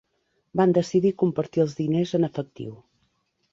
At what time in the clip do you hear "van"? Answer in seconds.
0.61-0.73